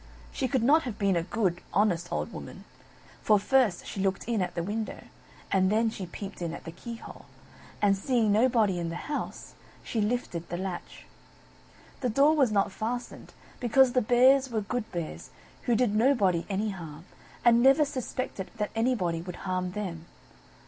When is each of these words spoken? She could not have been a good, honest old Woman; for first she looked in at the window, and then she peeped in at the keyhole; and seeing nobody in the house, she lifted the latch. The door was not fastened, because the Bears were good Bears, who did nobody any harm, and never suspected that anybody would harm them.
She 0.31 0.47
could 0.47 0.63
not 0.63 0.81
have 0.81 0.97
been 0.97 1.15
a 1.15 1.21
good, 1.21 1.61
honest 1.71 2.11
old 2.11 2.33
Woman; 2.33 2.63
for 3.21 3.37
first 3.37 3.85
she 3.85 3.99
looked 4.01 4.23
in 4.27 4.41
at 4.41 4.55
the 4.55 4.63
window, 4.63 5.03
and 5.51 5.71
then 5.71 5.91
she 5.91 6.07
peeped 6.07 6.41
in 6.41 6.55
at 6.55 6.63
the 6.63 6.71
keyhole; 6.71 7.25
and 7.83 7.95
seeing 7.95 8.31
nobody 8.31 8.79
in 8.79 8.89
the 8.89 8.95
house, 9.05 9.53
she 9.83 10.01
lifted 10.01 10.49
the 10.49 10.57
latch. 10.57 11.05
The 11.99 12.09
door 12.09 12.35
was 12.35 12.51
not 12.51 12.71
fastened, 12.71 13.33
because 13.59 13.91
the 13.91 14.01
Bears 14.01 14.49
were 14.49 14.61
good 14.61 14.91
Bears, 14.91 15.29
who 15.65 15.75
did 15.75 15.93
nobody 15.93 16.47
any 16.49 16.71
harm, 16.71 17.05
and 17.45 17.61
never 17.61 17.85
suspected 17.85 18.49
that 18.57 18.71
anybody 18.75 19.21
would 19.21 19.35
harm 19.45 19.73
them. 19.73 20.07